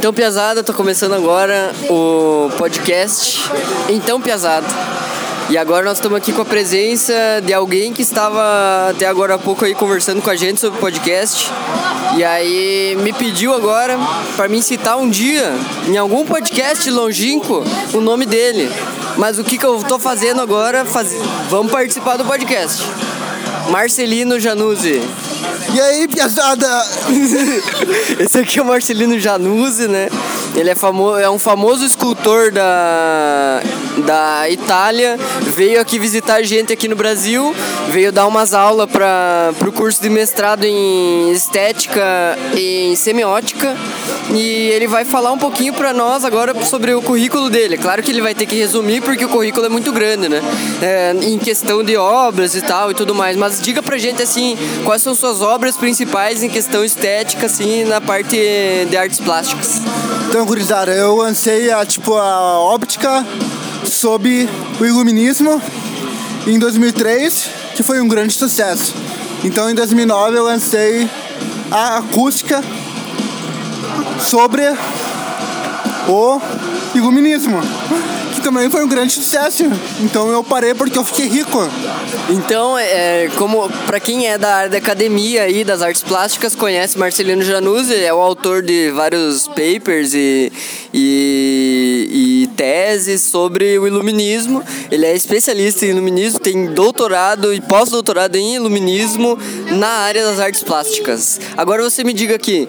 Então, 0.00 0.14
Piazada, 0.14 0.64
tô 0.64 0.72
começando 0.72 1.12
agora 1.12 1.74
o 1.90 2.50
podcast 2.56 3.38
Então 3.86 4.18
Piazada. 4.18 4.66
E 5.50 5.58
agora 5.58 5.84
nós 5.84 5.98
estamos 5.98 6.16
aqui 6.16 6.32
com 6.32 6.40
a 6.40 6.44
presença 6.46 7.12
de 7.44 7.52
alguém 7.52 7.92
que 7.92 8.00
estava 8.00 8.88
até 8.88 9.06
agora 9.06 9.34
há 9.34 9.38
pouco 9.38 9.62
aí 9.62 9.74
conversando 9.74 10.22
com 10.22 10.30
a 10.30 10.36
gente 10.36 10.58
sobre 10.58 10.78
o 10.78 10.80
podcast. 10.80 11.50
E 12.16 12.24
aí 12.24 12.96
me 13.02 13.12
pediu 13.12 13.52
agora 13.52 13.98
para 14.36 14.48
mim 14.48 14.62
citar 14.62 14.96
um 14.96 15.06
dia 15.06 15.52
em 15.86 15.98
algum 15.98 16.24
podcast 16.24 16.90
longínquo 16.90 17.62
o 17.92 18.00
nome 18.00 18.24
dele. 18.24 18.72
Mas 19.18 19.38
o 19.38 19.44
que, 19.44 19.58
que 19.58 19.66
eu 19.66 19.84
tô 19.84 19.98
fazendo 19.98 20.40
agora? 20.40 20.86
Faz... 20.86 21.12
Vamos 21.50 21.70
participar 21.70 22.16
do 22.16 22.24
podcast. 22.24 22.82
Marcelino 23.68 24.40
Januzzi. 24.40 25.02
E 25.68 25.80
aí, 25.80 26.08
piazada? 26.08 26.66
Esse 28.18 28.38
aqui 28.38 28.58
é 28.58 28.62
o 28.62 28.64
Marcelino 28.64 29.18
Januzzi, 29.18 29.88
né? 29.88 30.08
Ele 30.54 30.70
é, 30.70 30.74
famo 30.74 31.16
é 31.16 31.28
um 31.30 31.38
famoso 31.38 31.84
escultor 31.84 32.50
da, 32.50 33.62
da 34.00 34.48
Itália. 34.48 35.18
Veio 35.56 35.80
aqui 35.80 35.98
visitar 35.98 36.36
a 36.36 36.42
gente 36.42 36.72
aqui 36.72 36.88
no 36.88 36.96
Brasil. 36.96 37.54
Veio 37.88 38.12
dar 38.12 38.26
umas 38.26 38.54
aulas 38.54 38.90
para 38.90 39.52
o 39.66 39.72
curso 39.72 40.02
de 40.02 40.08
mestrado 40.08 40.64
em 40.64 41.30
estética 41.32 42.38
e 42.54 42.92
em 42.92 42.96
semiótica. 42.96 43.76
E 44.32 44.68
ele 44.68 44.86
vai 44.86 45.04
falar 45.04 45.32
um 45.32 45.38
pouquinho 45.38 45.72
para 45.72 45.92
nós 45.92 46.24
agora 46.24 46.54
sobre 46.64 46.94
o 46.94 47.02
currículo 47.02 47.50
dele. 47.50 47.76
Claro 47.76 48.02
que 48.02 48.10
ele 48.10 48.20
vai 48.20 48.34
ter 48.34 48.46
que 48.46 48.54
resumir 48.54 49.00
porque 49.00 49.24
o 49.24 49.28
currículo 49.28 49.66
é 49.66 49.68
muito 49.68 49.90
grande, 49.92 50.28
né? 50.28 50.40
É, 50.80 51.12
em 51.22 51.38
questão 51.38 51.82
de 51.82 51.96
obras 51.96 52.54
e 52.54 52.62
tal 52.62 52.90
e 52.90 52.94
tudo 52.94 53.14
mais. 53.14 53.36
Mas 53.36 53.60
diga 53.60 53.82
pra 53.82 53.98
gente 53.98 54.22
assim, 54.22 54.56
quais 54.84 55.02
são 55.02 55.14
suas 55.14 55.40
obras 55.40 55.76
principais 55.76 56.42
em 56.42 56.48
questão 56.48 56.84
estética, 56.84 57.46
assim, 57.46 57.84
na 57.84 58.00
parte 58.00 58.36
de 58.88 58.96
artes 58.96 59.18
plásticas. 59.18 59.80
Então, 60.28 60.46
gurizada, 60.46 60.92
eu 60.92 61.16
lancei 61.16 61.72
a, 61.72 61.84
tipo, 61.84 62.14
a 62.14 62.60
óptica 62.60 63.26
sob 63.90 64.48
o 64.80 64.84
iluminismo 64.84 65.60
em 66.46 66.58
2003, 66.58 67.50
que 67.76 67.82
foi 67.82 68.00
um 68.00 68.08
grande 68.08 68.32
sucesso. 68.32 68.94
Então, 69.44 69.70
em 69.70 69.74
2009, 69.74 70.38
eu 70.38 70.44
lancei 70.44 71.08
a 71.70 71.98
acústica 71.98 72.62
sobre 74.20 74.62
o 76.08 76.40
iluminismo, 76.94 77.60
que 78.34 78.40
também 78.40 78.68
foi 78.68 78.84
um 78.84 78.88
grande 78.88 79.12
sucesso. 79.12 79.64
Então 80.00 80.30
eu 80.30 80.42
parei 80.42 80.74
porque 80.74 80.98
eu 80.98 81.04
fiquei 81.04 81.26
rico. 81.26 81.58
Então, 82.28 82.76
é, 82.76 83.28
como 83.36 83.68
para 83.86 84.00
quem 84.00 84.26
é 84.26 84.36
da 84.36 84.54
área 84.54 84.70
da 84.70 84.78
academia 84.78 85.48
e 85.48 85.64
das 85.64 85.82
artes 85.82 86.02
plásticas 86.02 86.54
conhece 86.54 86.98
Marcelino 86.98 87.42
Januzzi, 87.42 87.94
é 87.94 88.12
o 88.12 88.18
autor 88.18 88.62
de 88.62 88.90
vários 88.90 89.46
papers 89.48 90.14
e, 90.14 90.52
e, 90.92 92.39
e 92.39 92.39
teses 92.56 93.22
sobre 93.22 93.78
o 93.78 93.86
iluminismo. 93.86 94.62
Ele 94.90 95.06
é 95.06 95.14
especialista 95.14 95.86
em 95.86 95.90
iluminismo, 95.90 96.38
tem 96.38 96.66
doutorado 96.66 97.52
e 97.54 97.60
pós-doutorado 97.60 98.36
em 98.36 98.54
iluminismo 98.56 99.38
na 99.78 99.88
área 99.88 100.24
das 100.24 100.38
artes 100.38 100.62
plásticas. 100.62 101.40
Agora 101.56 101.82
você 101.82 102.04
me 102.04 102.12
diga 102.12 102.34
aqui, 102.34 102.68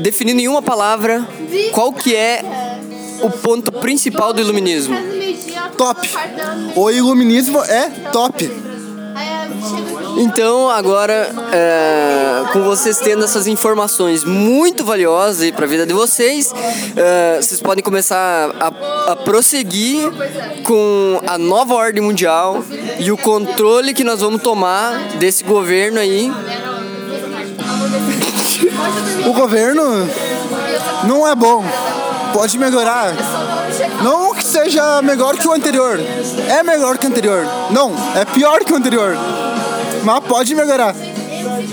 definindo 0.00 0.40
em 0.40 0.48
uma 0.48 0.62
palavra, 0.62 1.26
qual 1.72 1.92
que 1.92 2.14
é 2.14 2.42
o 3.22 3.30
ponto 3.30 3.70
principal 3.72 4.32
do 4.32 4.40
iluminismo? 4.40 4.96
Top. 5.76 6.08
O 6.76 6.90
iluminismo 6.90 7.58
é 7.64 7.88
top. 8.12 8.73
Então, 10.16 10.70
agora, 10.70 11.34
é, 11.52 12.52
com 12.52 12.62
vocês 12.62 12.98
tendo 12.98 13.24
essas 13.24 13.46
informações 13.46 14.24
muito 14.24 14.84
valiosas 14.84 15.50
para 15.50 15.64
a 15.64 15.68
vida 15.68 15.84
de 15.84 15.92
vocês, 15.92 16.54
é, 16.96 17.42
vocês 17.42 17.60
podem 17.60 17.82
começar 17.82 18.54
a, 18.60 19.12
a, 19.12 19.16
prosseguir 19.16 20.10
com 20.62 21.20
a 21.26 21.36
nova 21.36 21.74
ordem 21.74 22.02
mundial 22.02 22.64
e 22.98 23.10
o 23.10 23.16
controle 23.16 23.92
que 23.92 24.04
nós 24.04 24.20
vamos 24.20 24.40
tomar 24.40 24.98
desse 25.18 25.42
governo 25.42 25.98
aí. 25.98 26.32
O 29.26 29.32
governo 29.32 29.82
não 31.08 31.26
é 31.26 31.34
bom, 31.34 31.64
pode 32.32 32.56
melhorar. 32.56 33.12
Não 34.02 34.34
que 34.34 34.44
seja 34.44 35.02
melhor 35.02 35.36
que 35.36 35.48
o 35.48 35.52
anterior, 35.52 35.98
é 36.48 36.62
melhor 36.62 36.98
que 36.98 37.06
o 37.06 37.08
anterior. 37.08 37.44
Não, 37.70 37.92
é 38.14 38.24
pior 38.24 38.60
que 38.64 38.72
o 38.72 38.76
anterior. 38.76 39.16
Mas 40.04 40.24
pode 40.24 40.54
melhorar. 40.54 40.94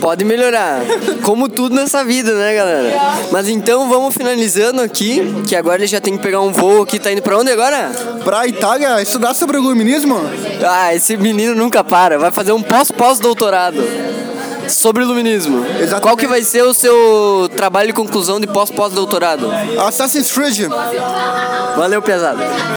Pode 0.00 0.24
melhorar. 0.24 0.80
Como 1.22 1.48
tudo 1.48 1.74
nessa 1.74 2.04
vida, 2.04 2.32
né, 2.34 2.54
galera? 2.54 2.92
Mas 3.30 3.48
então 3.48 3.88
vamos 3.88 4.14
finalizando 4.14 4.80
aqui, 4.80 5.42
que 5.46 5.54
agora 5.54 5.78
ele 5.78 5.86
já 5.86 6.00
tem 6.00 6.16
que 6.16 6.22
pegar 6.22 6.40
um 6.40 6.52
voo 6.52 6.82
aqui. 6.82 6.98
Tá 6.98 7.12
indo 7.12 7.22
pra 7.22 7.38
onde 7.38 7.50
agora? 7.50 7.90
Pra 8.24 8.46
Itália 8.46 9.00
estudar 9.02 9.34
sobre 9.34 9.56
o 9.56 9.60
iluminismo. 9.60 10.16
Ah, 10.66 10.94
esse 10.94 11.16
menino 11.16 11.54
nunca 11.54 11.84
para. 11.84 12.18
Vai 12.18 12.30
fazer 12.30 12.52
um 12.52 12.62
pós-pós-doutorado 12.62 13.82
sobre 14.68 15.02
iluminismo. 15.02 15.64
Exatamente. 15.66 16.00
Qual 16.00 16.16
que 16.16 16.26
vai 16.26 16.42
ser 16.42 16.62
o 16.62 16.72
seu 16.72 17.50
trabalho 17.56 17.88
de 17.88 17.92
conclusão 17.92 18.40
de 18.40 18.46
pós-pós-doutorado? 18.46 19.50
Assassin's 19.86 20.30
Creed. 20.30 20.68
Valeu, 21.76 22.00
pesado. 22.00 22.40